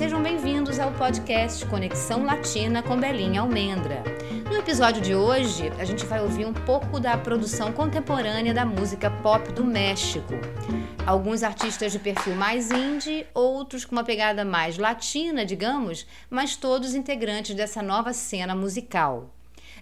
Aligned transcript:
sejam 0.00 0.22
bem-vindos 0.22 0.78
ao 0.78 0.90
podcast 0.92 1.66
Conexão 1.66 2.24
Latina 2.24 2.82
com 2.82 2.98
Belinha 2.98 3.42
Almendra. 3.42 4.02
No 4.50 4.56
episódio 4.56 5.02
de 5.02 5.14
hoje, 5.14 5.70
a 5.78 5.84
gente 5.84 6.06
vai 6.06 6.22
ouvir 6.22 6.46
um 6.46 6.54
pouco 6.54 6.98
da 6.98 7.18
produção 7.18 7.70
contemporânea 7.70 8.54
da 8.54 8.64
música 8.64 9.10
pop 9.10 9.52
do 9.52 9.62
México. 9.62 10.32
Alguns 11.06 11.42
artistas 11.42 11.92
de 11.92 11.98
perfil 11.98 12.34
mais 12.34 12.70
indie, 12.70 13.26
outros 13.34 13.84
com 13.84 13.92
uma 13.92 14.02
pegada 14.02 14.42
mais 14.42 14.78
latina, 14.78 15.44
digamos, 15.44 16.06
mas 16.30 16.56
todos 16.56 16.94
integrantes 16.94 17.54
dessa 17.54 17.82
nova 17.82 18.14
cena 18.14 18.54
musical. 18.54 19.28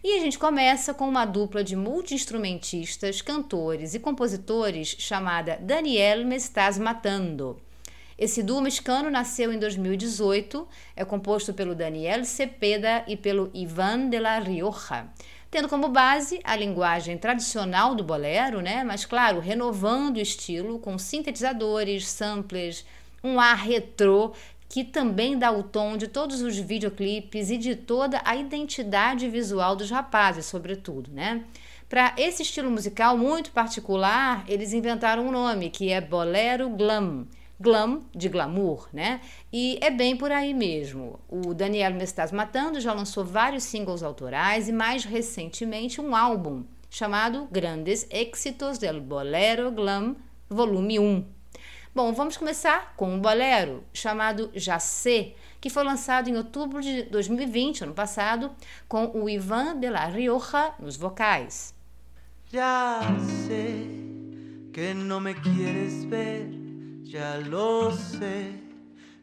E 0.03 0.17
a 0.17 0.21
gente 0.21 0.37
começa 0.37 0.93
com 0.93 1.09
uma 1.09 1.27
dupla 1.27 1.63
de 1.63 1.77
multi-instrumentistas, 1.77 3.23
cantores 3.23 3.95
e 3.95 4.01
compositores 4.01 4.97
chamada 4.99 5.57
Daniel 5.63 6.27
Me 6.27 6.35
Estás 6.35 6.77
Matando. 6.77 7.68
Esse 8.19 8.43
duo 8.43 8.61
mexicano 8.61 9.09
nasceu 9.09 9.53
em 9.53 9.59
2018, 9.61 10.67
é 10.97 11.05
composto 11.05 11.55
pelo 11.55 11.73
Daniel 11.73 12.25
Cepeda 12.25 13.05
e 13.07 13.17
pelo 13.17 13.49
Ivan 13.55 14.09
de 14.09 14.19
la 14.19 14.41
Rioja, 14.41 15.07
tendo 15.49 15.69
como 15.69 15.89
base 15.89 16.41
a 16.43 16.57
linguagem 16.57 17.17
tradicional 17.17 17.95
do 17.95 18.03
bolero, 18.03 18.61
né? 18.61 18.83
mas 18.83 19.05
claro, 19.05 19.39
renovando 19.39 20.17
o 20.17 20.21
estilo 20.21 20.81
com 20.81 20.99
sintetizadores, 20.99 22.09
samplers, 22.09 22.85
um 23.23 23.39
ar 23.39 23.57
retrô 23.57 24.33
que 24.69 24.83
também 24.83 25.39
dá 25.39 25.53
o 25.53 25.63
tom 25.63 25.97
de 25.97 26.09
todos 26.09 26.43
os 26.43 26.59
videoclipes 26.59 27.51
e 27.51 27.57
de 27.57 27.77
toda 27.77 28.21
a 28.25 28.35
identidade 28.35 29.29
visual 29.29 29.77
dos 29.77 29.91
rapazes, 29.91 30.45
sobretudo, 30.45 31.11
né? 31.13 31.45
Para 31.89 32.15
esse 32.19 32.43
estilo 32.43 32.71
musical 32.71 33.17
muito 33.17 33.51
particular, 33.51 34.45
eles 34.47 34.75
inventaram 34.75 35.27
um 35.27 35.31
nome 35.31 35.71
que 35.71 35.91
é 35.91 36.03
Bolero 36.03 36.69
Glam, 36.69 37.27
glam, 37.61 38.03
de 38.15 38.29
glamour, 38.29 38.89
né? 38.93 39.21
E 39.53 39.79
é 39.81 39.91
bem 39.91 40.17
por 40.17 40.31
aí 40.31 40.55
mesmo. 40.55 41.19
O 41.29 41.53
Daniel 41.55 41.95
Me 41.95 42.05
Estás 42.05 42.31
Matando 42.31 42.81
já 42.81 42.93
lançou 42.93 43.25
vários 43.25 43.65
singles 43.65 44.03
autorais 44.03 44.69
e 44.69 44.73
mais 44.73 45.05
recentemente 45.05 46.01
um 46.01 46.15
álbum 46.15 46.65
chamado 46.91 47.47
Grandes 47.51 48.07
Éxitos 48.11 48.79
del 48.79 49.01
Bolero 49.01 49.71
Glam, 49.71 50.17
volume 50.49 50.99
1. 50.99 51.25
Bom, 51.95 52.13
vamos 52.13 52.37
começar 52.37 52.95
com 52.97 53.13
um 53.13 53.21
bolero 53.21 53.83
chamado 53.93 54.51
Jacé, 54.55 55.35
que 55.61 55.69
foi 55.69 55.83
lançado 55.83 56.29
em 56.29 56.37
outubro 56.37 56.81
de 56.81 57.03
2020, 57.05 57.85
ano 57.85 57.95
passado, 57.95 58.53
com 58.87 59.11
o 59.15 59.29
Ivan 59.29 59.79
de 59.79 59.91
la 59.91 60.07
Rioja 60.07 60.75
nos 60.79 60.97
vocais. 60.97 61.75
Já 62.53 63.01
sei 63.47 64.71
que 64.73 64.95
não 64.95 65.21
me 65.21 65.35
quieres 65.35 66.05
ver 66.05 66.58
Ya 67.11 67.39
lo 67.39 67.91
sé, 67.91 68.53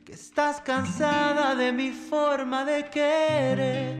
que 0.06 0.14
estás 0.14 0.60
cansada 0.60 1.54
de 1.54 1.72
mi 1.72 1.92
forma 1.92 2.66
de 2.66 2.90
querer, 2.90 3.96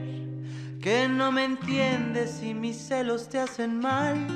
que 0.82 1.06
no 1.06 1.30
me 1.30 1.44
entiendes 1.44 2.42
y 2.42 2.52
mis 2.52 2.78
celos 2.78 3.28
te 3.28 3.38
hacen 3.38 3.78
mal, 3.78 4.26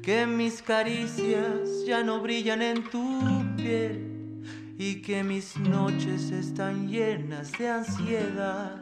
que 0.00 0.26
mis 0.26 0.62
caricias 0.62 1.84
ya 1.88 2.04
no 2.04 2.20
brillan 2.20 2.62
en 2.62 2.84
tu 2.84 3.44
piel 3.56 4.44
y 4.78 5.02
que 5.02 5.24
mis 5.24 5.56
noches 5.56 6.30
están 6.30 6.88
llenas 6.88 7.50
de 7.58 7.68
ansiedad. 7.68 8.80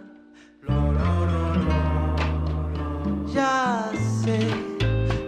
Ya 3.32 3.90
sé 4.22 4.40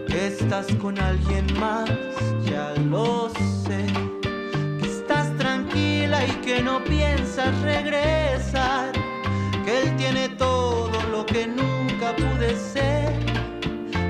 que 0.07 0.27
estás 0.27 0.67
con 0.75 0.99
alguien 0.99 1.47
más, 1.59 1.89
ya 2.45 2.75
lo 2.91 3.31
sé 3.31 4.06
y 6.27 6.31
que 6.45 6.63
no 6.63 6.83
piensas 6.85 7.59
regresar, 7.63 8.93
que 9.65 9.83
él 9.83 9.97
tiene 9.97 10.29
todo 10.31 11.01
lo 11.11 11.25
que 11.27 11.47
nunca 11.47 12.15
pude 12.17 12.57
ser, 12.57 13.13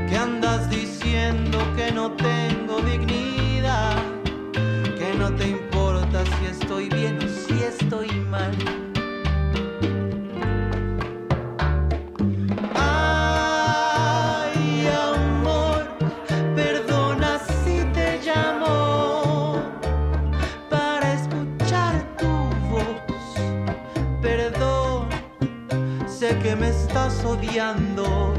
que 0.09 0.16
andas 0.16 0.69
diciendo 0.71 1.59
que 1.77 1.93
no 1.93 2.12
tengo 2.12 2.81
dignidad, 2.81 3.97
que 4.99 5.15
no 5.19 5.31
te 5.34 5.49
importa 5.49 6.25
si 6.25 6.47
estoy 6.47 6.88
bien 6.88 7.19
o 7.19 7.28
si 7.28 7.62
estoy 7.62 8.10
mal. 8.31 8.85
Estás 27.06 27.24
odiando. 27.24 28.34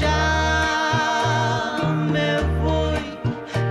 Ya 0.00 1.78
me 2.12 2.40
voy, 2.62 2.98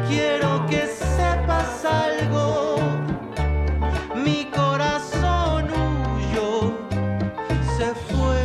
quiero 0.08 0.66
que 0.70 0.88
sepas 0.88 1.86
algo. 1.86 2.78
Mi 4.16 4.46
corazón 4.46 5.68
huyó, 6.16 6.78
se 7.78 7.94
fue, 8.10 8.42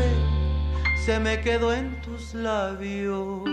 se 1.05 1.19
me 1.19 1.41
quedó 1.41 1.73
en 1.73 2.01
tus 2.03 2.35
labios. 2.35 3.52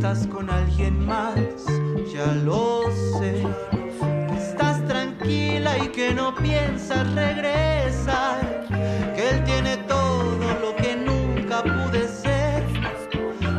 Estás 0.00 0.26
con 0.28 0.48
alguien 0.48 1.04
más, 1.04 1.36
ya 2.10 2.32
lo 2.42 2.90
sé. 3.18 3.44
estás 4.34 4.82
tranquila 4.86 5.76
y 5.76 5.88
que 5.88 6.14
no 6.14 6.34
piensas 6.36 7.06
regresar, 7.14 8.66
que 9.14 9.28
él 9.28 9.44
tiene 9.44 9.76
todo 9.76 10.38
lo 10.62 10.74
que 10.76 10.96
nunca 10.96 11.62
pude 11.62 12.08
ser, 12.08 12.64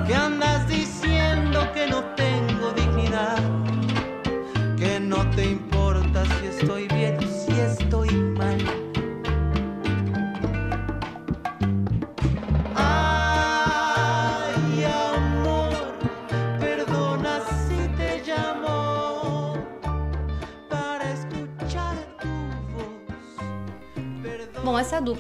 que 0.07 0.16
andas 0.16 0.68
diciendo 0.68 1.59
que 1.75 1.85
no 1.85 2.03
tengo 2.16 2.72
dignidad, 2.72 3.38
que 4.78 5.00
no 5.00 5.30
te 5.35 5.46
importa 5.46 6.24
si 6.25 6.47
estoy 6.47 6.88
bien 6.88 7.19
o 7.19 7.22
si 7.22 7.59
estoy 7.59 8.09
mal. 8.09 8.31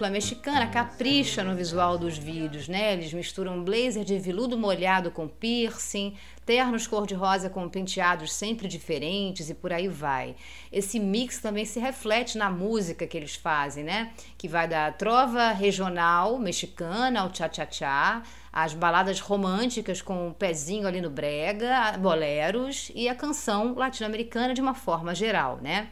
Mexicana 0.09 0.67
capricha 0.67 1.43
no 1.43 1.55
visual 1.55 1.97
dos 1.97 2.17
vídeos, 2.17 2.67
né? 2.67 2.93
Eles 2.93 3.13
misturam 3.13 3.63
blazer 3.63 4.03
de 4.03 4.17
veludo 4.17 4.57
molhado 4.57 5.11
com 5.11 5.27
piercing, 5.27 6.15
ternos 6.45 6.87
cor-de-rosa 6.87 7.49
com 7.49 7.69
penteados 7.69 8.33
sempre 8.33 8.67
diferentes 8.67 9.49
e 9.49 9.53
por 9.53 9.71
aí 9.71 9.87
vai. 9.87 10.35
Esse 10.71 10.99
mix 10.99 11.39
também 11.39 11.65
se 11.65 11.79
reflete 11.79 12.37
na 12.37 12.49
música 12.49 13.05
que 13.05 13.15
eles 13.15 13.35
fazem, 13.35 13.83
né? 13.83 14.11
Que 14.37 14.47
vai 14.47 14.67
da 14.67 14.91
trova 14.91 15.51
regional 15.51 16.37
mexicana 16.39 17.21
ao 17.21 17.33
cha-cha-cha, 17.33 18.23
as 18.51 18.73
baladas 18.73 19.19
românticas 19.19 20.01
com 20.01 20.25
o 20.25 20.27
um 20.27 20.33
pezinho 20.33 20.87
ali 20.87 20.99
no 20.99 21.09
brega, 21.09 21.97
boleros 21.97 22.91
e 22.93 23.07
a 23.07 23.15
canção 23.15 23.73
latino-americana 23.75 24.53
de 24.53 24.61
uma 24.61 24.73
forma 24.73 25.15
geral, 25.15 25.59
né? 25.61 25.89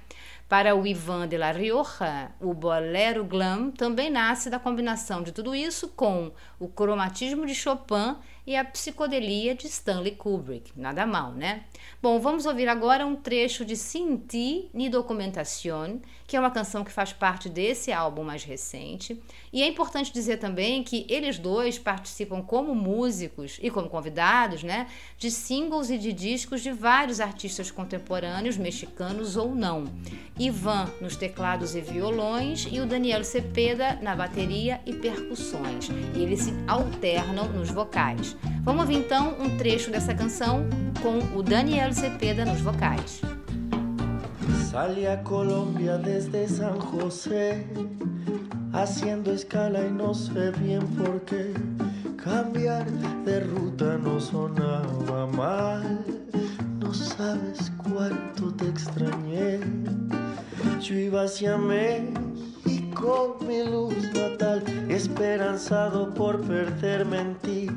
Para 0.50 0.76
o 0.76 0.88
Ivan 0.88 1.28
de 1.28 1.38
la 1.38 1.52
Rioja, 1.52 2.32
o 2.42 2.56
bolero 2.56 3.24
glam 3.24 3.70
também 3.70 4.10
nasce 4.10 4.50
da 4.50 4.58
combinação 4.58 5.22
de 5.22 5.32
tudo 5.32 5.54
isso 5.54 5.90
com 5.90 6.32
o 6.60 6.68
cromatismo 6.68 7.46
de 7.46 7.54
Chopin 7.54 8.16
e 8.48 8.56
a 8.56 8.66
psicodelia 8.66 9.54
de 9.54 9.68
Stanley 9.68 10.16
Kubrick. 10.16 10.72
Nada 10.76 11.06
mal, 11.06 11.34
né? 11.34 11.66
Bom, 12.02 12.20
vamos 12.20 12.48
ouvir 12.48 12.68
agora 12.68 13.06
um 13.06 13.16
trecho 13.16 13.64
de 13.64 13.76
Sinti 13.76 14.72
ni 14.74 14.90
Documentación, 14.90 16.02
que 16.30 16.38
é 16.38 16.40
uma 16.40 16.52
canção 16.52 16.84
que 16.84 16.92
faz 16.92 17.12
parte 17.12 17.50
desse 17.50 17.92
álbum 17.92 18.24
mais 18.24 18.44
recente. 18.44 19.20
E 19.52 19.64
é 19.64 19.68
importante 19.68 20.14
dizer 20.14 20.38
também 20.38 20.84
que 20.84 21.04
eles 21.10 21.40
dois 21.40 21.80
participam 21.80 22.44
como 22.44 22.76
músicos 22.76 23.58
e 23.60 23.72
como 23.72 23.90
convidados, 23.90 24.62
né, 24.62 24.86
de 25.18 25.32
singles 25.32 25.90
e 25.90 25.98
de 25.98 26.14
discos 26.14 26.62
de 26.62 26.72
vários 26.72 27.20
artistas 27.20 27.72
contemporâneos, 27.72 28.58
mexicanos 28.58 29.36
ou 29.36 29.56
não. 29.56 29.86
Ivan 30.38 30.88
nos 31.02 31.16
teclados 31.16 31.74
e 31.74 31.82
violões 31.82 32.68
e 32.72 32.80
o 32.80 32.86
Daniel 32.86 33.24
Cepeda 33.24 33.98
na 34.00 34.16
bateria 34.16 34.80
e 34.86 34.94
percussões. 34.94 35.90
E 36.16 36.20
eles 36.20 36.44
se 36.44 36.54
alternam 36.68 37.52
nos 37.52 37.72
vocais. 37.72 38.38
Vamos 38.62 38.82
ouvir 38.82 38.98
então 38.98 39.36
um 39.40 39.58
trecho 39.58 39.90
dessa 39.90 40.14
canção 40.14 40.70
com 41.02 41.36
o 41.36 41.42
Daniel 41.42 41.92
Cepeda 41.92 42.46
nos 42.46 42.62
vocais. 42.62 43.20
Salí 44.72 45.08
a 45.08 45.24
Colombia 45.24 45.98
desde 45.98 46.48
San 46.48 46.80
José, 46.80 47.66
haciendo 48.72 49.34
escala 49.34 49.84
y 49.84 49.90
no 49.90 50.14
sé 50.14 50.52
bien 50.62 50.86
por 50.90 51.22
qué. 51.22 51.56
Cambiar 52.24 52.86
de 53.26 53.40
ruta 53.40 53.98
no 53.98 54.20
sonaba 54.20 55.26
mal, 55.26 56.06
no 56.80 56.94
sabes 56.94 57.72
cuánto 57.78 58.54
te 58.54 58.68
extrañé. 58.68 59.60
Yo 60.80 60.94
iba 60.94 61.24
hacia 61.24 61.58
México, 61.58 63.40
mi 63.48 63.64
luz 63.64 63.96
natal, 64.14 64.64
esperanzado 64.88 66.14
por 66.14 66.42
perderme 66.42 67.22
en 67.22 67.36
ti. 67.38 67.68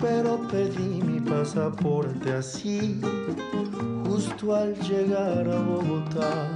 Pero 0.00 0.40
perdí 0.48 1.02
mi 1.02 1.15
pasaporte 1.28 2.32
así, 2.32 3.00
justo 4.06 4.54
al 4.54 4.74
llegar 4.80 5.48
a 5.48 5.60
Bogotá. 5.60 6.48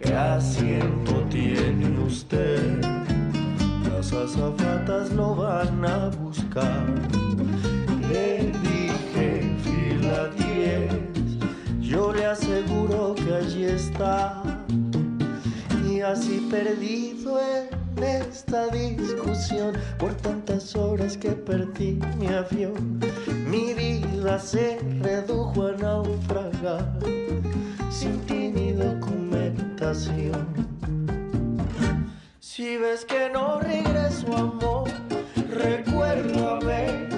¿Qué 0.00 0.14
asiento 0.14 1.22
tiene 1.30 1.98
usted? 2.00 2.80
Las 3.90 4.12
azafatas 4.12 5.12
lo 5.12 5.34
van 5.34 5.84
a 5.84 6.08
buscar. 6.08 6.86
Le 8.10 8.52
dije 8.62 9.56
fila 9.62 10.28
10, 10.36 11.80
yo 11.80 12.12
le 12.12 12.26
aseguro 12.26 13.14
que 13.14 13.34
allí 13.34 13.64
está. 13.64 14.42
Y 15.88 16.00
así 16.00 16.46
perdido 16.50 17.38
esta 18.02 18.68
discusión, 18.68 19.76
por 19.98 20.14
tantas 20.14 20.74
horas 20.76 21.16
que 21.16 21.30
perdí 21.30 21.98
mi 22.18 22.28
avión, 22.28 23.00
mi 23.46 23.74
vida 23.74 24.38
se 24.38 24.78
redujo 25.00 25.66
a 25.66 25.72
naufragar 25.72 26.98
sin 27.90 28.20
ti 28.26 28.48
ni 28.48 28.72
documentación. 28.72 30.46
Si 32.38 32.76
ves 32.76 33.04
que 33.04 33.30
no 33.30 33.60
regreso, 33.60 34.36
amor, 34.36 34.88
recuérdame. 35.50 37.09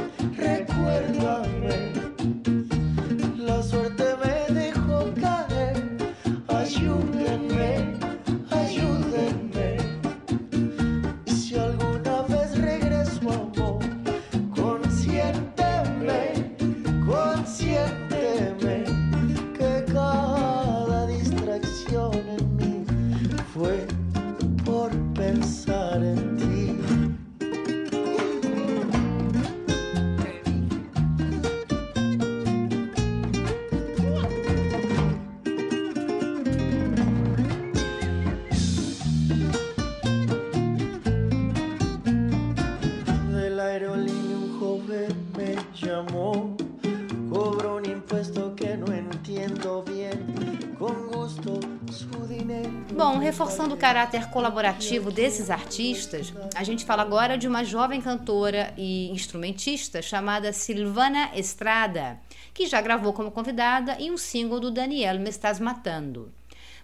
Reforçando 53.42 53.74
o 53.74 53.78
caráter 53.78 54.30
colaborativo 54.30 55.10
desses 55.10 55.50
artistas, 55.50 56.32
a 56.54 56.62
gente 56.62 56.84
fala 56.84 57.02
agora 57.02 57.36
de 57.36 57.48
uma 57.48 57.64
jovem 57.64 58.00
cantora 58.00 58.72
e 58.76 59.10
instrumentista 59.10 60.00
chamada 60.00 60.52
Silvana 60.52 61.28
Estrada, 61.34 62.20
que 62.54 62.68
já 62.68 62.80
gravou 62.80 63.12
como 63.12 63.32
convidada 63.32 63.96
em 63.98 64.12
um 64.12 64.16
single 64.16 64.60
do 64.60 64.70
Daniel 64.70 65.18
Me 65.18 65.28
Estás 65.28 65.58
Matando. 65.58 66.32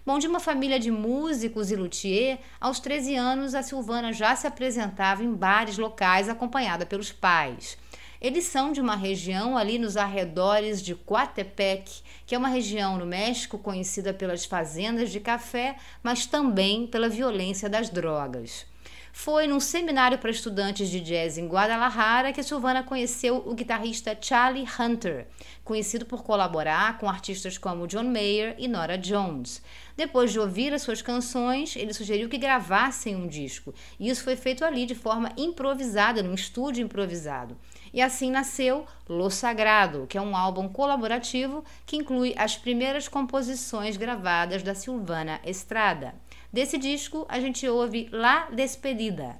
Bom, 0.05 0.19
de 0.19 0.27
uma 0.27 0.41
família 0.41 0.77
de 0.77 0.91
músicos 0.91 1.71
e 1.71 1.77
luthier, 1.77 2.39
aos 2.59 2.81
13 2.81 3.15
anos 3.15 3.55
a 3.55 3.63
Silvana 3.63 4.11
já 4.11 4.35
se 4.35 4.45
apresentava 4.45 5.23
em 5.23 5.33
bares 5.33 5.77
locais 5.77 6.27
acompanhada 6.27 6.85
pelos 6.85 7.09
pais. 7.09 7.77
Eles 8.21 8.43
são 8.45 8.73
de 8.73 8.81
uma 8.81 8.97
região 8.97 9.57
ali 9.57 9.79
nos 9.79 9.95
arredores 9.95 10.81
de 10.81 10.93
Coatepec, 10.93 12.01
que 12.25 12.35
é 12.35 12.37
uma 12.37 12.49
região 12.49 12.97
no 12.97 13.05
México 13.05 13.57
conhecida 13.57 14.13
pelas 14.13 14.43
fazendas 14.43 15.09
de 15.09 15.21
café, 15.21 15.77
mas 16.03 16.25
também 16.25 16.85
pela 16.85 17.07
violência 17.07 17.69
das 17.69 17.89
drogas. 17.89 18.65
Foi 19.11 19.47
num 19.47 19.59
seminário 19.59 20.17
para 20.17 20.31
estudantes 20.31 20.89
de 20.89 20.99
jazz 20.99 21.37
em 21.37 21.47
Guadalajara 21.47 22.31
que 22.31 22.39
a 22.39 22.43
Silvana 22.43 22.83
conheceu 22.83 23.37
o 23.45 23.53
guitarrista 23.53 24.17
Charlie 24.19 24.67
Hunter, 24.79 25.27
conhecido 25.63 26.05
por 26.05 26.23
colaborar 26.23 26.97
com 26.97 27.09
artistas 27.09 27.57
como 27.57 27.87
John 27.87 28.03
Mayer 28.03 28.55
e 28.57 28.67
Nora 28.67 28.97
Jones. 28.97 29.61
Depois 29.97 30.31
de 30.31 30.39
ouvir 30.39 30.73
as 30.73 30.83
suas 30.83 31.01
canções, 31.01 31.75
ele 31.75 31.93
sugeriu 31.93 32.29
que 32.29 32.37
gravassem 32.37 33.15
um 33.15 33.27
disco, 33.27 33.73
e 33.99 34.09
isso 34.09 34.23
foi 34.23 34.35
feito 34.35 34.63
ali 34.63 34.85
de 34.85 34.95
forma 34.95 35.31
improvisada, 35.35 36.23
num 36.23 36.33
estúdio 36.33 36.83
improvisado. 36.85 37.57
E 37.93 38.01
assim 38.01 38.31
nasceu 38.31 38.85
Lo 39.07 39.29
Sagrado, 39.29 40.05
que 40.07 40.17
é 40.17 40.21
um 40.21 40.35
álbum 40.35 40.67
colaborativo 40.67 41.63
que 41.85 41.97
inclui 41.97 42.33
as 42.37 42.57
primeiras 42.57 43.07
composições 43.07 43.97
gravadas 43.97 44.63
da 44.63 44.75
Silvana 44.75 45.39
Estrada. 45.43 46.15
Desse 46.51 46.77
disco, 46.77 47.25
a 47.29 47.39
gente 47.39 47.67
ouve 47.67 48.09
La 48.11 48.49
Despedida. 48.51 49.37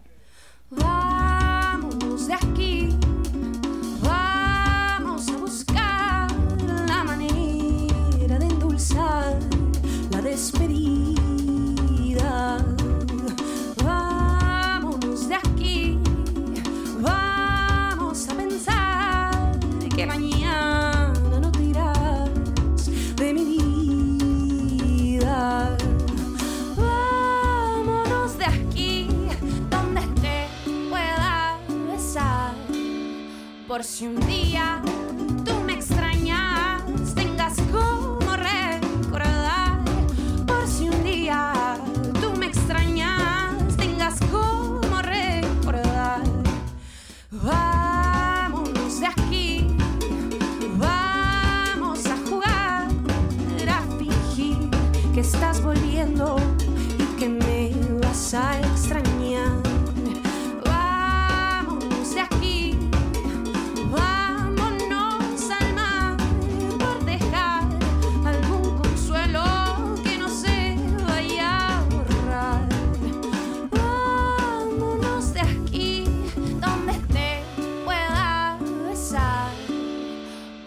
Vamos 0.69 2.27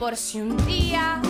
Por 0.02 0.16
si 0.16 0.40
un 0.40 0.56
día 0.66 1.22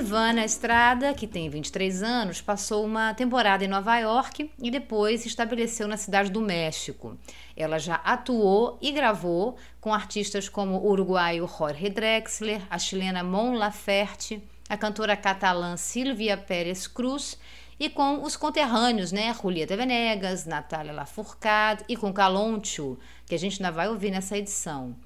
A 0.00 0.02
Silvana 0.02 0.46
Estrada, 0.46 1.12
que 1.12 1.26
tem 1.26 1.50
23 1.50 2.02
anos, 2.02 2.40
passou 2.40 2.86
uma 2.86 3.12
temporada 3.12 3.62
em 3.62 3.68
Nova 3.68 3.98
York 3.98 4.50
e 4.58 4.70
depois 4.70 5.20
se 5.20 5.28
estabeleceu 5.28 5.86
na 5.86 5.98
cidade 5.98 6.30
do 6.30 6.40
México. 6.40 7.18
Ela 7.54 7.78
já 7.78 7.96
atuou 7.96 8.78
e 8.80 8.92
gravou 8.92 9.58
com 9.78 9.92
artistas 9.92 10.48
como 10.48 10.78
o 10.78 10.88
uruguaio 10.88 11.46
Jorge 11.46 11.90
Drexler, 11.90 12.62
a 12.70 12.78
chilena 12.78 13.22
Mon 13.22 13.52
Laferte, 13.52 14.42
a 14.70 14.76
cantora 14.78 15.14
catalã 15.18 15.76
Silvia 15.76 16.34
Pérez 16.34 16.86
Cruz 16.86 17.38
e 17.78 17.90
com 17.90 18.22
os 18.22 18.36
conterrâneos, 18.36 19.12
né? 19.12 19.34
Julieta 19.34 19.76
Venegas, 19.76 20.46
Natália 20.46 20.94
Lafourcade 20.94 21.84
e 21.86 21.94
com 21.94 22.10
Caloncho, 22.10 22.98
que 23.26 23.34
a 23.34 23.38
gente 23.38 23.62
ainda 23.62 23.70
vai 23.70 23.86
ouvir 23.86 24.10
nessa 24.10 24.38
edição. 24.38 24.96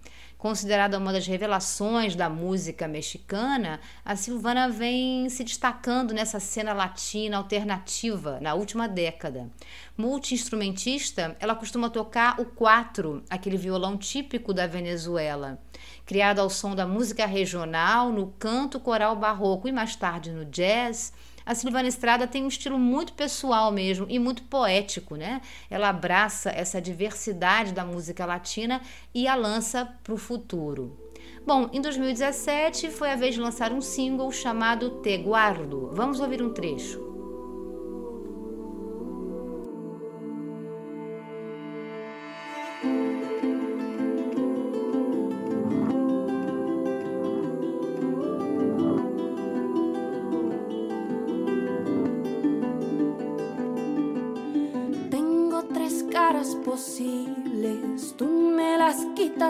Considerada 0.44 0.98
uma 0.98 1.10
das 1.10 1.26
revelações 1.26 2.14
da 2.14 2.28
música 2.28 2.86
mexicana, 2.86 3.80
a 4.04 4.14
Silvana 4.14 4.68
vem 4.68 5.26
se 5.30 5.42
destacando 5.42 6.12
nessa 6.12 6.38
cena 6.38 6.74
latina 6.74 7.38
alternativa 7.38 8.38
na 8.42 8.52
última 8.52 8.86
década. 8.86 9.48
Multi-instrumentista, 9.96 11.34
ela 11.40 11.54
costuma 11.54 11.88
tocar 11.88 12.38
o 12.38 12.44
quatro, 12.44 13.24
aquele 13.30 13.56
violão 13.56 13.96
típico 13.96 14.52
da 14.52 14.66
Venezuela. 14.66 15.58
Criada 16.04 16.42
ao 16.42 16.50
som 16.50 16.74
da 16.74 16.86
música 16.86 17.24
regional, 17.24 18.12
no 18.12 18.26
canto 18.38 18.78
coral 18.78 19.16
barroco 19.16 19.66
e 19.66 19.72
mais 19.72 19.96
tarde 19.96 20.30
no 20.30 20.44
jazz, 20.44 21.14
a 21.46 21.54
Silvana 21.54 21.88
Estrada 21.88 22.26
tem 22.26 22.44
um 22.44 22.48
estilo 22.48 22.78
muito 22.78 23.12
pessoal 23.12 23.70
mesmo 23.70 24.06
e 24.08 24.18
muito 24.18 24.42
poético, 24.44 25.16
né? 25.16 25.40
Ela 25.70 25.88
abraça 25.88 26.50
essa 26.50 26.80
diversidade 26.80 27.72
da 27.72 27.84
música 27.84 28.24
latina 28.24 28.80
e 29.14 29.28
a 29.28 29.34
lança 29.34 29.88
para 30.02 30.14
o 30.14 30.18
futuro. 30.18 30.98
Bom, 31.46 31.68
em 31.72 31.80
2017 31.80 32.90
foi 32.90 33.10
a 33.10 33.16
vez 33.16 33.34
de 33.34 33.40
lançar 33.40 33.72
um 33.72 33.80
single 33.80 34.32
chamado 34.32 35.02
Te 35.02 35.18
Guardo. 35.18 35.90
Vamos 35.92 36.20
ouvir 36.20 36.42
um 36.42 36.52
trecho. 36.52 37.13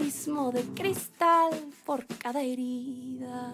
de 0.00 0.62
cristal 0.74 1.50
por 1.84 2.06
cada 2.06 2.40
herida. 2.40 3.52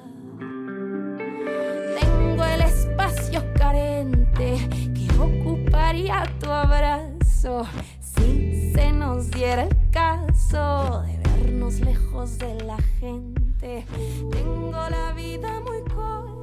Tengo 2.00 2.44
el 2.44 2.60
espacio 2.60 3.42
carente 3.58 4.56
que 4.94 5.08
ocuparía 5.18 6.22
tu 6.38 6.48
abrazo 6.48 7.66
si 8.00 8.72
se 8.72 8.92
nos 8.92 9.28
diera 9.32 9.64
el 9.64 9.76
caso 9.90 11.02
de 11.02 11.18
vernos 11.42 11.80
lejos 11.80 12.38
de 12.38 12.54
la 12.62 12.78
gente. 13.00 13.84
Tengo 14.30 14.88
la 14.88 15.12
vida 15.14 15.60
muy 15.62 15.80
corta. 15.92 16.35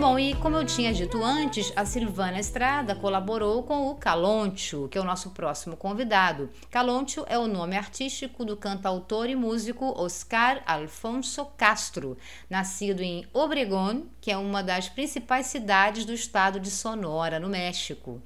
Bom, 0.00 0.16
e 0.16 0.32
como 0.36 0.56
eu 0.56 0.64
tinha 0.64 0.94
dito 0.94 1.24
antes, 1.24 1.72
a 1.74 1.84
Silvana 1.84 2.38
Estrada 2.38 2.94
colaborou 2.94 3.64
com 3.64 3.88
o 3.88 3.96
Caloncho, 3.96 4.86
que 4.88 4.96
é 4.96 5.00
o 5.00 5.04
nosso 5.04 5.30
próximo 5.30 5.76
convidado. 5.76 6.48
Caloncho 6.70 7.24
é 7.28 7.36
o 7.36 7.48
nome 7.48 7.76
artístico 7.76 8.44
do 8.44 8.56
cantautor 8.56 9.28
e 9.28 9.34
músico 9.34 9.86
Oscar 10.00 10.62
Alfonso 10.64 11.44
Castro, 11.56 12.16
nascido 12.48 13.02
em 13.02 13.26
Obregón, 13.32 14.02
que 14.20 14.30
é 14.30 14.36
uma 14.36 14.62
das 14.62 14.88
principais 14.88 15.46
cidades 15.46 16.04
do 16.04 16.12
estado 16.12 16.60
de 16.60 16.70
Sonora, 16.70 17.40
no 17.40 17.48
México. 17.48 18.22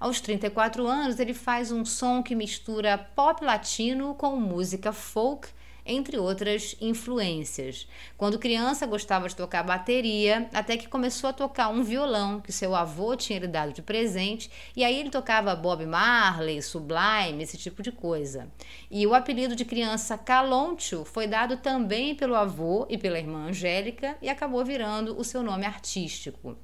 Aos 0.00 0.22
34 0.22 0.86
anos, 0.86 1.20
ele 1.20 1.34
faz 1.34 1.70
um 1.70 1.84
som 1.84 2.22
que 2.22 2.34
mistura 2.34 2.96
pop 2.96 3.44
latino 3.44 4.14
com 4.14 4.36
música 4.36 4.90
folk 4.90 5.50
entre 5.84 6.18
outras 6.18 6.76
influências. 6.80 7.88
Quando 8.16 8.38
criança, 8.38 8.86
gostava 8.86 9.28
de 9.28 9.36
tocar 9.36 9.62
bateria, 9.62 10.48
até 10.52 10.76
que 10.76 10.88
começou 10.88 11.30
a 11.30 11.32
tocar 11.32 11.68
um 11.68 11.82
violão 11.82 12.40
que 12.40 12.52
seu 12.52 12.74
avô 12.74 13.16
tinha 13.16 13.38
lhe 13.38 13.46
dado 13.46 13.72
de 13.72 13.82
presente, 13.82 14.50
e 14.76 14.84
aí 14.84 14.98
ele 14.98 15.10
tocava 15.10 15.54
Bob 15.54 15.84
Marley, 15.86 16.62
Sublime, 16.62 17.42
esse 17.42 17.56
tipo 17.56 17.82
de 17.82 17.92
coisa. 17.92 18.50
E 18.90 19.06
o 19.06 19.14
apelido 19.14 19.56
de 19.56 19.64
criança 19.64 20.16
Caloncho 20.16 21.04
foi 21.04 21.26
dado 21.26 21.56
também 21.56 22.14
pelo 22.14 22.34
avô 22.34 22.86
e 22.88 22.98
pela 22.98 23.18
irmã 23.18 23.48
Angélica 23.48 24.16
e 24.20 24.28
acabou 24.28 24.64
virando 24.64 25.18
o 25.18 25.24
seu 25.24 25.42
nome 25.42 25.66
artístico. 25.66 26.56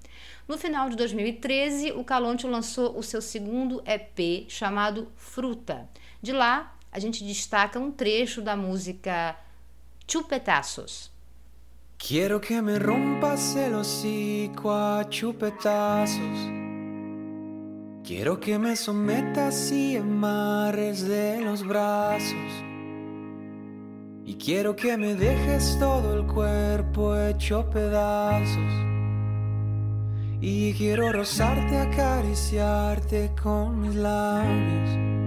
No 0.49 0.57
final 0.57 0.89
de 0.89 0.97
2013, 0.97 1.91
o 1.93 2.05
Caloncho 2.05 2.47
lançou 2.47 2.97
o 2.97 3.03
seu 3.03 3.21
segundo 3.21 3.83
EP 3.85 4.49
chamado 4.49 5.11
Fruta. 5.17 5.89
De 6.23 6.33
lá, 6.33 6.76
a 6.97 6.99
gente 6.99 7.23
destaca 7.23 7.79
um 7.79 7.93
trecho 7.93 8.41
da 8.41 8.57
música 8.57 9.37
Chupetazos. 10.07 11.13
Quiero 11.99 12.41
que 12.41 12.63
me 12.63 12.79
rompas 12.79 13.55
el 13.55 13.75
hocico 13.75 14.71
a 14.71 15.05
chupetazos. 15.05 16.39
Quiero 18.03 18.41
que 18.41 18.59
me 18.59 18.75
sometas 18.77 19.71
y 19.73 19.99
amarres 19.99 21.07
de 21.07 21.43
los 21.43 21.63
brazos. 21.67 22.65
Y 24.25 24.35
quiero 24.37 24.75
que 24.75 24.97
me 24.97 25.15
dejes 25.15 25.77
todo 25.79 26.15
el 26.15 26.27
cuerpo 26.27 27.15
hecho 27.15 27.69
pedazos. 27.69 28.73
Y 30.41 30.73
quiero 30.73 31.13
rozarte, 31.13 31.77
acariciarte 31.77 33.35
con 33.43 33.83
mis 33.83 33.97
labios 33.97 35.26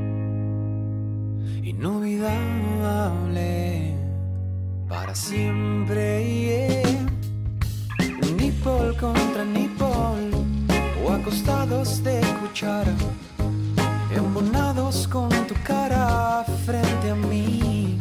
inolvidable 1.64 3.50
para 4.88 5.14
siempre. 5.14 6.24
Yeah. 6.24 7.10
Nipple 8.38 8.96
contra 9.00 9.46
nipple 9.46 10.32
o 11.04 11.12
acostados 11.12 12.04
de 12.04 12.20
cuchara, 12.42 12.94
embonados 14.16 15.08
con 15.08 15.30
tu 15.48 15.56
cara 15.64 16.44
frente 16.66 17.12
a 17.12 17.16
mí. 17.16 17.98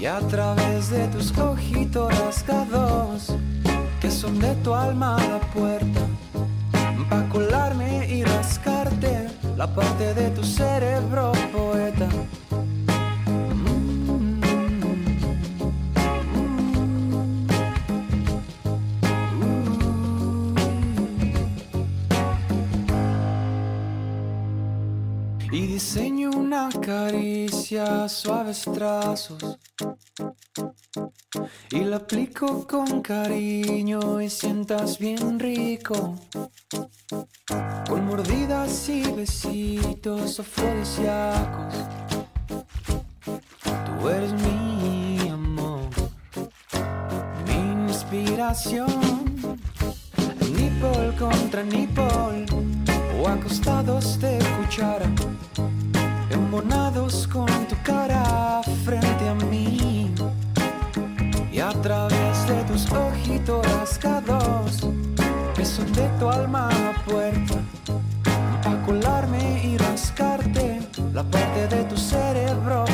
Y 0.00 0.06
a 0.06 0.20
través 0.20 0.90
de 0.90 1.06
tus 1.08 1.36
ojitos 1.38 2.12
rasgados, 2.18 3.34
que 4.00 4.10
son 4.10 4.38
de 4.38 4.54
tu 4.56 4.74
alma 4.74 5.16
la 5.18 5.40
puerta. 5.52 6.00
Pa' 7.08 7.28
colarme 7.28 8.06
y 8.10 8.24
rascarte 8.24 8.73
la 9.56 9.66
parte 9.66 10.14
de 10.14 10.30
tu 10.30 10.42
cerebro 10.42 11.32
poeta. 11.52 12.08
Y 25.52 25.66
diseño 25.66 26.30
una 26.30 26.68
caricia, 26.80 28.08
suaves 28.08 28.64
trazos 28.64 29.58
y 31.70 31.80
la 31.80 31.96
aplico 31.96 32.66
con 32.66 33.02
cariño 33.02 34.20
y 34.20 34.30
sientas 34.30 34.98
bien 34.98 35.38
rico. 35.38 36.16
Con 37.88 38.06
mordidas 38.06 38.88
y 38.88 39.02
besitos 39.12 40.40
afrodisíacos. 40.40 41.74
Tú 43.24 44.08
eres 44.08 44.32
mi 44.32 45.28
amor, 45.28 45.88
mi 47.46 47.90
inspiración. 47.90 49.24
Nipple 50.56 51.14
contra 51.18 51.62
nipple 51.62 52.46
o 53.20 53.28
acostados 53.28 54.18
de 54.20 54.38
cuchara. 54.56 55.10
Embonados 56.30 57.26
con 57.26 57.46
tu 57.68 57.76
cara 57.82 58.62
frente 58.84 59.28
a 59.28 59.34
mí 59.34 59.83
y 61.54 61.60
a 61.60 61.70
través 61.70 62.48
de 62.48 62.64
tus 62.64 62.90
ojitos 62.90 63.64
rascados 63.78 64.84
son 65.64 65.92
de 65.92 66.08
tu 66.18 66.28
alma 66.28 66.68
la 66.68 66.92
puerta 67.04 67.54
a 68.64 68.86
colarme 68.86 69.62
y 69.64 69.78
rascarte 69.78 70.80
la 71.12 71.22
parte 71.22 71.68
de 71.68 71.84
tu 71.84 71.96
cerebro 71.96 72.84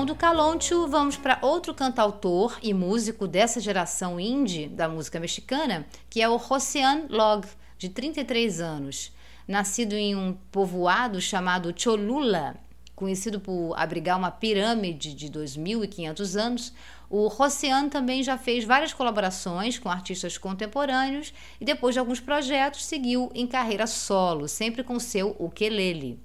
Bom, 0.00 0.06
do 0.06 0.14
Caloncho 0.14 0.88
vamos 0.88 1.18
para 1.18 1.38
outro 1.42 1.74
cantautor 1.74 2.58
e 2.62 2.72
músico 2.72 3.28
dessa 3.28 3.60
geração 3.60 4.18
indie 4.18 4.66
da 4.66 4.88
música 4.88 5.20
mexicana, 5.20 5.86
que 6.08 6.22
é 6.22 6.28
o 6.28 6.38
Josian 6.38 7.04
Log, 7.10 7.46
de 7.76 7.90
33 7.90 8.62
anos. 8.62 9.12
Nascido 9.46 9.92
em 9.92 10.16
um 10.16 10.32
povoado 10.50 11.20
chamado 11.20 11.74
Cholula, 11.76 12.56
conhecido 12.96 13.40
por 13.40 13.74
abrigar 13.76 14.16
uma 14.16 14.30
pirâmide 14.30 15.12
de 15.12 15.28
2.500 15.28 16.40
anos, 16.40 16.72
o 17.10 17.28
Josian 17.28 17.90
também 17.90 18.22
já 18.22 18.38
fez 18.38 18.64
várias 18.64 18.94
colaborações 18.94 19.78
com 19.78 19.90
artistas 19.90 20.38
contemporâneos 20.38 21.34
e 21.60 21.64
depois 21.66 21.94
de 21.94 21.98
alguns 21.98 22.20
projetos 22.20 22.86
seguiu 22.86 23.30
em 23.34 23.46
carreira 23.46 23.86
solo, 23.86 24.48
sempre 24.48 24.82
com 24.82 24.98
seu 24.98 25.36
ukulele. 25.38 26.18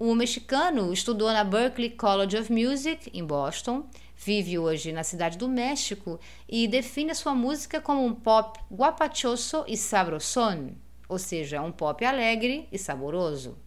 O 0.00 0.14
mexicano 0.14 0.92
estudou 0.92 1.32
na 1.32 1.42
Berklee 1.42 1.90
College 1.90 2.38
of 2.38 2.52
Music, 2.52 3.10
em 3.12 3.24
Boston, 3.24 3.84
vive 4.16 4.56
hoje 4.56 4.92
na 4.92 5.02
cidade 5.02 5.36
do 5.36 5.48
México 5.48 6.20
e 6.48 6.68
define 6.68 7.10
a 7.10 7.16
sua 7.16 7.34
música 7.34 7.80
como 7.80 8.06
um 8.06 8.14
pop 8.14 8.60
guapachoso 8.72 9.64
e 9.66 9.76
sabroson, 9.76 10.70
ou 11.08 11.18
seja, 11.18 11.60
um 11.60 11.72
pop 11.72 12.04
alegre 12.04 12.68
e 12.70 12.78
saboroso. 12.78 13.58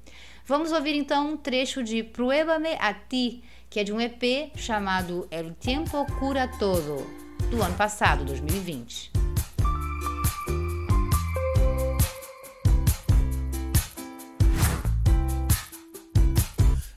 Vamos 0.46 0.72
ouvir 0.72 0.96
então 0.96 1.34
um 1.34 1.38
trecho 1.38 1.84
de 1.84 2.02
Pruébame 2.02 2.78
a 2.80 2.94
ti, 2.94 3.44
que 3.70 3.82
é 3.82 3.84
de 3.84 3.92
um 3.92 4.00
EP 4.00 4.56
chamado 4.56 5.28
El 5.30 5.54
Tiempo 5.56 6.06
Cura 6.18 6.48
Todo, 6.48 7.06
do 7.50 7.62
ano 7.62 7.76
passado, 7.76 8.24
2020. 8.24 9.11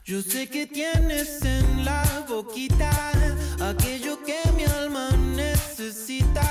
Yo 0.07 0.21
sé 0.21 0.47
que 0.47 0.67
tienes 0.67 1.41
en 1.41 1.83
la 1.83 2.03
boquita 2.29 2.91
aquello 3.59 4.23
que 4.23 4.37
mi 4.55 4.63
alma 4.65 5.09
necesita. 5.35 6.45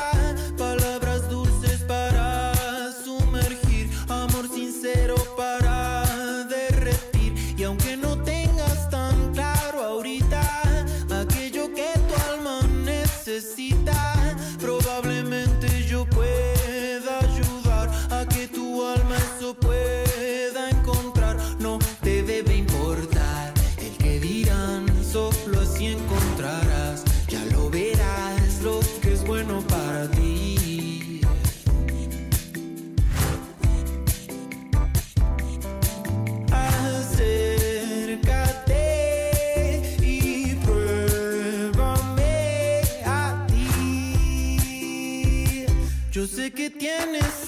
innocent. 47.02 47.43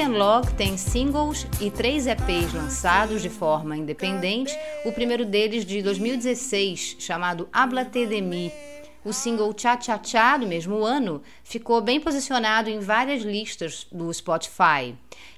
Log 0.00 0.50
tem 0.54 0.78
singles 0.78 1.46
e 1.60 1.70
três 1.70 2.06
EPs 2.06 2.54
lançados 2.54 3.20
de 3.20 3.28
forma 3.28 3.76
independente, 3.76 4.58
o 4.86 4.92
primeiro 4.92 5.26
deles 5.26 5.66
de 5.66 5.82
2016, 5.82 6.96
chamado 6.98 7.46
Habla-te 7.52 8.06
de. 8.06 8.50
O 9.04 9.12
single 9.12 9.54
Cha 9.54 9.78
Cha 9.78 10.00
Cha, 10.02 10.38
do 10.38 10.46
mesmo 10.46 10.82
ano, 10.82 11.20
ficou 11.44 11.82
bem 11.82 12.00
posicionado 12.00 12.70
em 12.70 12.80
várias 12.80 13.22
listas 13.22 13.86
do 13.92 14.10
Spotify. 14.14 14.94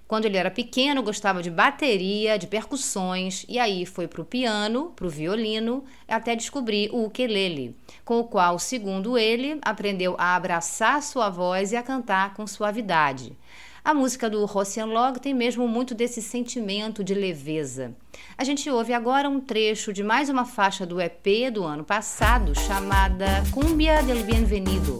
Quando 0.07 0.27
ele 0.27 0.37
era 0.37 0.53
pequeno, 0.53 1.03
gostava 1.03 1.43
de 1.43 1.51
bateria, 1.51 2.39
de 2.39 2.47
percussões, 2.47 3.45
e 3.49 3.59
aí 3.59 3.85
foi 3.85 4.07
para 4.07 4.23
o 4.23 4.25
piano, 4.25 4.93
para 4.95 5.07
o 5.07 5.11
violino, 5.11 5.83
até 6.07 6.37
descobrir 6.37 6.91
o 6.93 7.07
ukulele, 7.07 7.77
com 8.05 8.21
o 8.21 8.25
qual, 8.25 8.57
segundo 8.61 9.19
ele, 9.19 9.59
aprendeu 9.63 10.15
a 10.17 10.37
abraçar 10.37 11.03
sua 11.03 11.29
voz 11.29 11.73
e 11.73 11.77
a 11.77 11.83
cantar 11.83 12.35
com 12.35 12.47
suavidade. 12.47 13.37
A 13.85 13.93
música 13.93 14.31
do 14.31 14.43
Rossian 14.47 14.87
Log 14.87 15.21
tem 15.21 15.35
mesmo 15.35 15.69
muito 15.69 15.95
desse 15.95 16.23
sentimento 16.23 17.05
de 17.05 17.13
leveza. 17.13 17.95
A 18.39 18.43
gente 18.43 18.71
ouve 18.71 18.95
agora 18.95 19.29
um 19.29 19.39
trecho 19.39 19.93
de 19.93 20.03
mais 20.03 20.31
uma 20.31 20.47
faixa 20.47 20.87
do 20.87 20.99
EP 20.99 21.53
do 21.53 21.65
ano 21.65 21.85
passado 21.85 22.59
chamada 22.59 23.27
Cumbia 23.53 24.03
del 24.03 24.25
Bienvenido. 24.25 24.99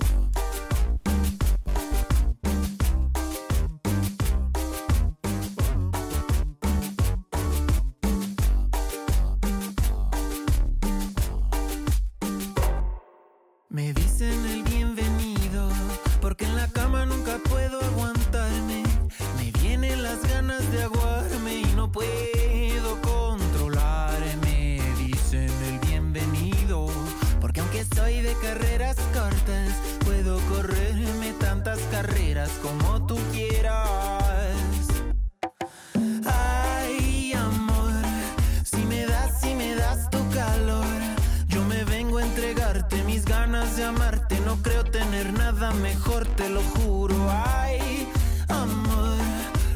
juro, 46.75 47.17
ay, 47.31 48.09
amor, 48.49 49.17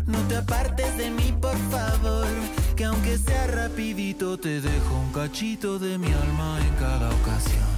no 0.06 0.18
te 0.28 0.36
apartes 0.36 0.96
de 0.96 1.10
mí, 1.10 1.34
por 1.40 1.56
favor. 1.70 2.26
Que 2.76 2.84
aunque 2.84 3.18
sea 3.18 3.46
rapidito, 3.46 4.38
te 4.38 4.60
dejo 4.60 4.94
un 4.94 5.12
cachito 5.12 5.78
de 5.78 5.98
mi 5.98 6.12
alma 6.12 6.58
en 6.60 6.74
cada 6.76 7.10
ocasión. 7.10 7.77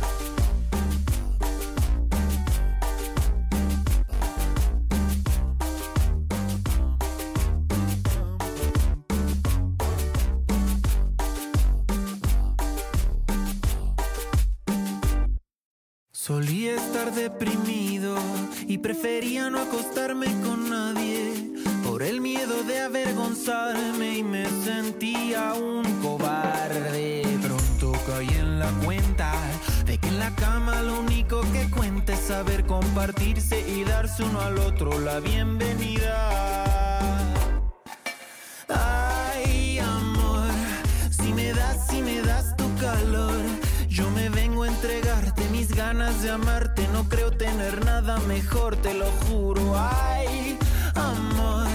De 46.22 46.30
amarte. 46.30 46.87
No 46.88 47.09
creo 47.09 47.30
tener 47.30 47.85
nada 47.85 48.18
mejor, 48.20 48.76
te 48.76 48.94
lo 48.94 49.11
juro. 49.26 49.74
Ay, 49.76 50.59
amor, 50.94 51.68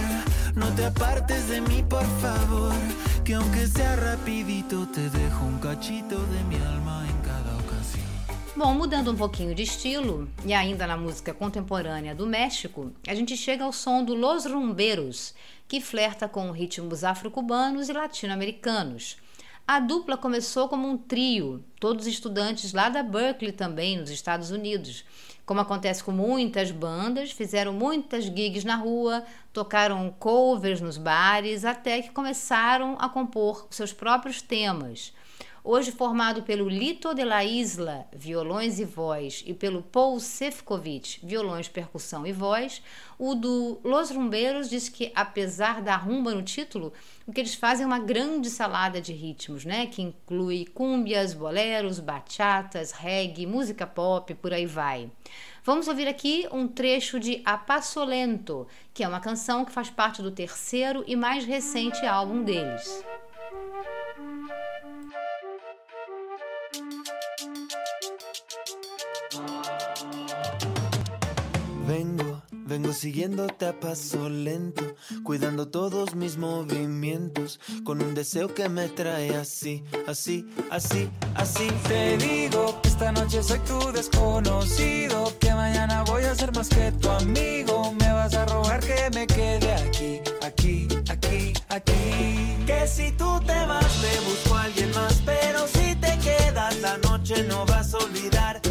no 0.54 0.72
te 0.74 0.84
apartes 0.86 1.48
de 1.48 1.60
mí, 1.60 1.82
por 1.88 2.06
favor. 2.20 2.72
Que 3.24 3.34
aunque 3.34 3.66
sea 3.66 3.96
rapidito, 3.96 4.86
te 4.86 5.08
dejo 5.10 5.46
cachito 5.60 6.16
de 6.26 6.44
mi 6.44 6.56
alma 6.64 7.04
cada. 7.24 7.56
Bom, 8.56 8.72
mudando 8.72 9.12
um 9.12 9.16
pouquinho 9.16 9.54
de 9.54 9.64
estilo, 9.64 10.26
e 10.42 10.54
ainda 10.54 10.86
na 10.86 10.96
música 10.96 11.34
contemporânea 11.34 12.14
do 12.14 12.26
México, 12.26 12.90
a 13.06 13.14
gente 13.14 13.36
chega 13.36 13.64
ao 13.64 13.72
som 13.72 14.02
do 14.02 14.14
Los 14.14 14.46
Rumbeiros, 14.46 15.34
que 15.68 15.78
flerta 15.78 16.26
com 16.26 16.50
ritmos 16.52 17.04
afro-cubanos 17.04 17.90
e 17.90 17.92
latino-americanos. 17.92 19.18
A 19.68 19.80
dupla 19.80 20.16
começou 20.16 20.68
como 20.68 20.88
um 20.88 20.96
trio, 20.96 21.64
todos 21.80 22.06
estudantes 22.06 22.72
lá 22.72 22.88
da 22.88 23.02
Berkeley 23.02 23.50
também, 23.50 23.98
nos 23.98 24.10
Estados 24.10 24.52
Unidos. 24.52 25.04
Como 25.44 25.60
acontece 25.60 26.04
com 26.04 26.12
muitas 26.12 26.70
bandas, 26.70 27.32
fizeram 27.32 27.72
muitas 27.72 28.26
gigs 28.26 28.64
na 28.64 28.76
rua, 28.76 29.24
tocaram 29.52 30.14
covers 30.20 30.80
nos 30.80 30.96
bares, 30.96 31.64
até 31.64 32.00
que 32.00 32.12
começaram 32.12 32.96
a 33.00 33.08
compor 33.08 33.66
seus 33.70 33.92
próprios 33.92 34.40
temas 34.40 35.12
hoje 35.66 35.90
formado 35.90 36.44
pelo 36.44 36.68
Lito 36.68 37.12
de 37.12 37.24
la 37.24 37.44
Isla, 37.44 38.06
violões 38.14 38.78
e 38.78 38.84
voz, 38.84 39.42
e 39.44 39.52
pelo 39.52 39.82
Paul 39.82 40.20
Sefcovic, 40.20 41.18
violões, 41.24 41.66
percussão 41.66 42.24
e 42.24 42.32
voz, 42.32 42.80
o 43.18 43.34
do 43.34 43.80
Los 43.82 44.10
Rumbeiros 44.10 44.70
diz 44.70 44.88
que, 44.88 45.10
apesar 45.12 45.82
da 45.82 45.96
rumba 45.96 46.32
no 46.32 46.42
título, 46.42 46.92
o 47.26 47.32
que 47.32 47.40
eles 47.40 47.56
fazem 47.56 47.82
é 47.82 47.86
uma 47.86 47.98
grande 47.98 48.48
salada 48.48 49.00
de 49.00 49.12
ritmos, 49.12 49.64
né? 49.64 49.86
Que 49.86 50.02
inclui 50.02 50.66
cúmbias, 50.66 51.34
boleros, 51.34 51.98
bachatas, 51.98 52.92
reggae, 52.92 53.44
música 53.44 53.88
pop, 53.88 54.32
por 54.34 54.52
aí 54.52 54.66
vai. 54.66 55.10
Vamos 55.64 55.88
ouvir 55.88 56.06
aqui 56.06 56.46
um 56.52 56.68
trecho 56.68 57.18
de 57.18 57.42
Apassolento, 57.44 58.68
que 58.94 59.02
é 59.02 59.08
uma 59.08 59.18
canção 59.18 59.64
que 59.64 59.72
faz 59.72 59.90
parte 59.90 60.22
do 60.22 60.30
terceiro 60.30 61.02
e 61.08 61.16
mais 61.16 61.44
recente 61.44 62.06
álbum 62.06 62.44
deles. 62.44 63.04
Vengo, 72.66 72.92
siguiéndote 72.92 73.64
a 73.64 73.78
paso 73.78 74.28
lento, 74.28 74.82
cuidando 75.22 75.68
todos 75.68 76.16
mis 76.16 76.36
movimientos, 76.36 77.60
con 77.84 78.02
un 78.02 78.12
deseo 78.12 78.52
que 78.52 78.68
me 78.68 78.88
trae 78.88 79.36
así, 79.36 79.84
así, 80.08 80.44
así, 80.68 81.08
así. 81.36 81.68
Te 81.86 82.16
digo 82.16 82.80
que 82.82 82.88
esta 82.88 83.12
noche 83.12 83.40
soy 83.44 83.60
tu 83.60 83.92
desconocido, 83.92 85.32
que 85.38 85.54
mañana 85.54 86.02
voy 86.02 86.24
a 86.24 86.34
ser 86.34 86.52
más 86.56 86.68
que 86.68 86.90
tu 86.90 87.08
amigo. 87.08 87.92
Me 88.00 88.12
vas 88.12 88.34
a 88.34 88.44
rogar 88.46 88.80
que 88.80 89.10
me 89.14 89.28
quede 89.28 89.72
aquí, 89.72 90.20
aquí, 90.42 90.88
aquí, 91.08 91.52
aquí. 91.68 92.64
Que 92.66 92.84
si 92.88 93.12
tú 93.12 93.40
te 93.46 93.64
vas, 93.66 94.02
me 94.02 94.28
busco 94.28 94.56
a 94.56 94.62
alguien 94.64 94.90
más, 94.90 95.22
pero 95.24 95.68
si 95.68 95.94
te 95.94 96.18
quedas 96.18 96.76
la 96.80 96.98
noche 96.98 97.44
no 97.44 97.64
vas 97.64 97.94
a 97.94 97.98
olvidar. 97.98 98.65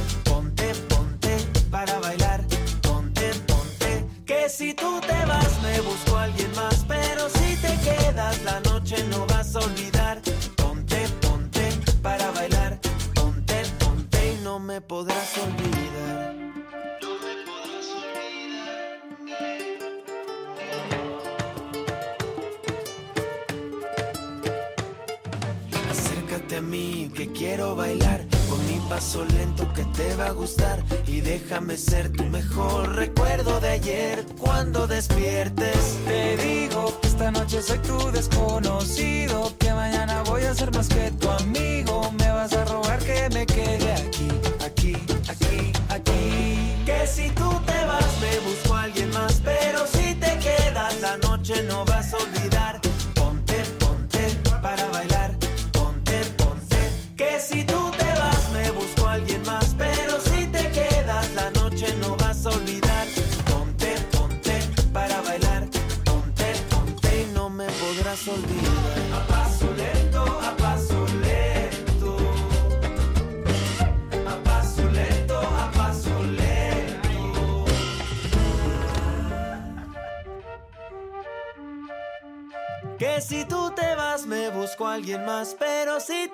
Si 4.55 4.73
tú 4.73 5.01
te 5.01 5.25
vas 5.25 5.61
me 5.61 5.81
busco 5.81 6.15
a 6.15 6.23
alguien 6.23 6.49
más, 6.55 6.85
pero 6.87 7.27
si 7.29 7.57
te 7.57 7.77
quedas 7.83 8.41
la 8.43 8.61
noche 8.61 8.95
no 9.09 9.25
vas 9.27 9.53
a 9.55 9.59
olvidar. 9.59 10.21
Ponte, 10.55 11.07
ponte 11.21 11.69
para 12.01 12.31
bailar, 12.31 12.79
ponte, 13.13 13.63
ponte 13.79 14.33
y 14.33 14.43
no 14.43 14.59
me 14.59 14.79
podrás 14.79 15.37
olvidar. 15.37 16.35
Acércate 25.91 26.55
a 26.55 26.61
mí 26.61 27.11
que 27.13 27.29
quiero 27.33 27.75
bailar 27.75 28.24
paso 28.89 29.26
lento 29.26 29.71
que 29.74 29.84
te 29.86 30.15
va 30.15 30.28
a 30.28 30.32
gustar 30.32 30.84
y 31.08 31.21
déjame 31.21 31.78
ser 31.78 32.12
tu 32.12 32.24
mejor 32.26 32.95
recuerdo 32.95 33.60
de 33.60 33.69
ayer 33.69 34.26
cuando 34.39 34.88
despiertes. 34.88 35.98
Te 36.06 36.38
digo 36.38 37.00
que 37.02 37.08
esta 37.08 37.32
noche 37.32 37.62
soy 37.62 37.80
tu 37.80 38.12
desconocido, 38.12 39.52
que 39.58 39.74
mañana 39.74 40.24
voy 40.24 40.43
a 40.43 40.54
ser 40.54 40.71
más 40.74 40.88
que 40.88 41.12
tu 41.12 41.30
amigo. 41.30 42.12
Me 42.19 42.30
vas 42.32 42.54
a 42.54 42.65
rogar 42.65 43.00
que 43.00 43.30
me 43.34 43.45
quede 43.45 43.93
aquí, 43.93 44.28
aquí, 44.63 44.95
aquí, 45.30 45.71
aquí. 45.89 46.84
Que 46.86 47.08
si 47.08 47.30
tú 47.32 47.50
te 47.65 47.86
vas 47.86 48.19
me 48.21 48.39
busco 48.39 48.76
a 48.76 48.84
alguien 48.84 49.10
más, 49.12 49.41
pero 49.43 49.86
si 49.88 50.15
te 50.15 50.38
quedas 50.39 51.02
la 51.02 51.17
noche 51.17 51.65
si 52.34 52.44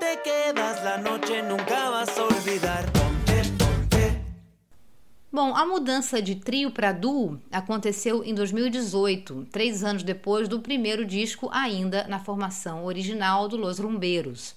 te 0.02 0.18
quedas 0.24 0.84
la 0.84 0.98
noche 0.98 1.44
nunca 1.44 1.92
vas 1.92 2.18
a 2.18 2.24
olvidar. 2.24 2.86
Bom, 5.32 5.56
a 5.56 5.64
mudança 5.64 6.20
de 6.20 6.36
trio 6.36 6.72
para 6.72 6.92
duo 6.92 7.40
aconteceu 7.52 8.24
em 8.24 8.34
2018, 8.34 9.48
três 9.52 9.84
anos 9.84 10.02
depois 10.02 10.48
do 10.48 10.60
primeiro 10.60 11.06
disco, 11.06 11.50
ainda 11.54 12.06
na 12.08 12.20
formação 12.20 12.84
original 12.84 13.48
do 13.48 13.56
Los 13.56 13.78
Rumbeiros. 13.78 14.56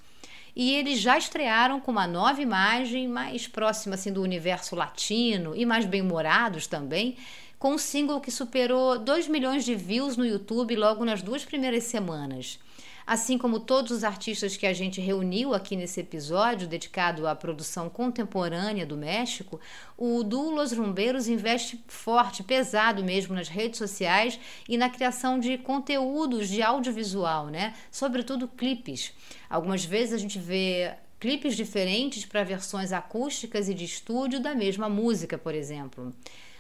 E 0.57 0.75
eles 0.75 0.99
já 0.99 1.19
estrearam 1.19 1.79
com 1.79 1.91
uma 1.93 2.07
nova 2.07 2.41
imagem, 2.41 3.07
mais 3.07 3.47
próxima 3.47 3.97
assim, 3.97 4.13
do 4.13 4.23
universo 4.23 4.75
latino 4.75 5.55
e 5.55 5.67
mais 5.67 5.85
bem-humorados 5.85 6.67
também, 6.67 7.17
com 7.59 7.75
um 7.75 7.79
single 7.79 8.21
que 8.21 8.31
superou 8.31 8.99
2 8.99 9.29
milhões 9.29 9.65
de 9.65 9.75
views 9.75 10.17
no 10.17 10.27
YouTube 10.27 10.77
logo 10.77 11.05
nas 11.05 11.23
duas 11.23 11.45
primeiras 11.45 11.85
semanas. 11.85 12.59
Assim 13.07 13.37
como 13.37 13.61
todos 13.61 13.91
os 13.91 14.03
artistas 14.03 14.57
que 14.57 14.67
a 14.67 14.73
gente 14.73 14.99
reuniu 14.99 15.53
aqui 15.53 15.77
nesse 15.77 16.01
episódio, 16.01 16.67
dedicado 16.67 17.27
à 17.29 17.35
produção 17.35 17.91
contemporânea 17.91 18.87
do 18.87 18.97
México, 18.97 19.61
o 19.97 20.23
duo 20.23 20.55
Los 20.55 20.73
Rumbeiros 20.73 21.29
investe 21.29 21.85
forte, 21.87 22.43
pesado 22.43 23.05
mesmo 23.05 23.35
nas 23.35 23.49
redes 23.49 23.77
sociais 23.77 24.41
e 24.67 24.79
na 24.79 24.89
criação 24.89 25.39
de 25.39 25.59
conteúdos 25.59 26.49
de 26.49 26.63
audiovisual, 26.63 27.49
né? 27.49 27.75
Sobretudo 27.91 28.49
clipes. 28.49 29.13
Algumas 29.51 29.85
vezes 29.85 30.15
a 30.15 30.19
gente 30.19 30.39
vê 30.39 30.95
clipes 31.21 31.55
diferentes 31.57 32.25
para 32.25 32.43
versões 32.43 32.91
acústicas 32.91 33.69
e 33.69 33.75
de 33.75 33.85
estúdio 33.85 34.41
da 34.41 34.55
mesma 34.55 34.89
música, 34.89 35.37
por 35.37 35.55
exemplo. 35.55 36.15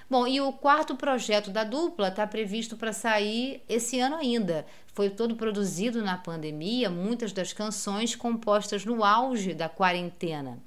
Bom, 0.08 0.26
e 0.26 0.40
o 0.40 0.52
quarto 0.52 0.94
projeto 0.96 1.50
da 1.50 1.64
dupla 1.64 2.08
está 2.08 2.26
previsto 2.26 2.76
para 2.76 2.92
sair 2.92 3.62
esse 3.68 3.98
ano 3.98 4.16
ainda. 4.16 4.66
Foi 4.92 5.10
todo 5.10 5.34
produzido 5.34 6.02
na 6.02 6.16
pandemia, 6.16 6.90
muitas 6.90 7.32
das 7.32 7.52
canções 7.52 8.14
compostas 8.14 8.84
no 8.84 9.02
auge 9.02 9.54
da 9.54 9.68
quarentena. 9.68 10.58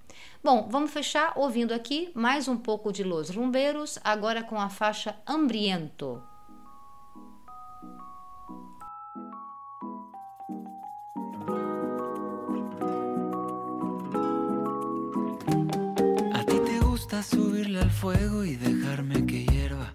Bom, 0.44 0.68
vamos 0.70 0.92
fechar 0.92 1.34
ouvindo 1.36 1.74
aqui 1.74 2.10
mais 2.14 2.48
um 2.48 2.58
pouco 2.58 2.92
de 2.92 3.04
Los 3.04 3.30
Rumbeiros, 3.30 4.00
agora 4.04 4.44
com 4.44 4.60
a 4.60 4.70
faixa 4.70 5.16
Ambriento. 5.26 6.22
Subirle 17.16 17.80
al 17.80 17.90
fuego 17.90 18.44
y 18.44 18.56
dejarme 18.56 19.26
que 19.26 19.46
hierva 19.46 19.94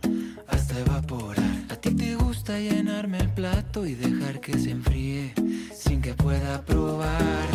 hasta 0.48 0.80
evaporar. 0.80 1.44
A 1.68 1.76
ti 1.76 1.94
te 1.94 2.14
gusta 2.16 2.58
llenarme 2.58 3.18
el 3.18 3.28
plato 3.28 3.84
y 3.84 3.94
dejar 3.94 4.40
que 4.40 4.58
se 4.58 4.70
enfríe 4.70 5.34
sin 5.74 6.00
que 6.00 6.14
pueda 6.14 6.62
probar. 6.62 7.48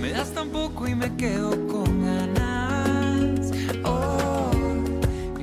Me 0.00 0.10
das 0.10 0.32
tan 0.32 0.50
poco 0.50 0.86
y 0.86 0.94
me 0.94 1.14
quedo 1.16 1.50
con 1.66 2.02
ganas. 2.02 3.50
Oh, 3.84 4.50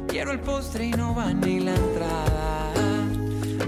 quiero 0.08 0.32
el 0.32 0.40
postre 0.40 0.86
y 0.86 0.92
no 0.92 1.14
va 1.14 1.34
ni 1.34 1.60
la 1.60 1.76
entrada. 1.76 2.72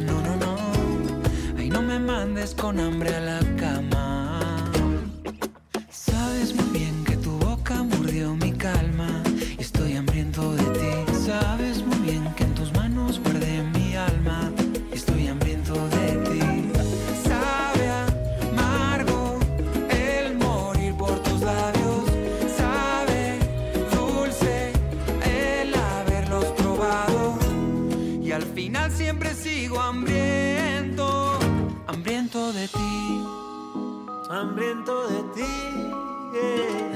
No, 0.06 0.22
no, 0.22 0.38
no, 0.38 1.60
ahí 1.60 1.70
no 1.70 1.82
me 1.82 2.00
mandes 2.00 2.56
con 2.56 2.80
hambre 2.80 3.14
a 3.16 3.20
la 3.20 3.47
Hambriento 34.38 35.08
de 35.08 35.24
ti. 35.34 36.87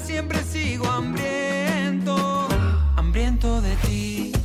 Siempre 0.00 0.42
sigo 0.42 0.86
hambriento. 0.88 2.48
Hambriento 2.96 3.60
de 3.60 3.76
ti. 3.76 4.35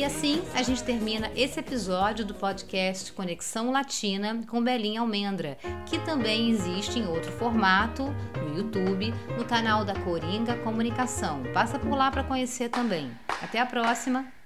E 0.00 0.04
assim 0.04 0.42
a 0.54 0.62
gente 0.62 0.82
termina 0.82 1.30
esse 1.36 1.60
episódio 1.60 2.24
do 2.24 2.32
podcast 2.32 3.12
Conexão 3.12 3.70
Latina 3.70 4.40
com 4.48 4.64
Belinha 4.64 5.02
Almendra, 5.02 5.58
que 5.84 5.98
também 5.98 6.48
existe 6.48 6.98
em 6.98 7.06
outro 7.06 7.30
formato 7.32 8.04
no 8.42 8.56
YouTube, 8.56 9.12
no 9.36 9.44
canal 9.44 9.84
da 9.84 9.94
Coringa 9.94 10.56
Comunicação. 10.56 11.42
Passa 11.52 11.78
por 11.78 11.94
lá 11.94 12.10
para 12.10 12.24
conhecer 12.24 12.70
também. 12.70 13.10
Até 13.42 13.60
a 13.60 13.66
próxima! 13.66 14.39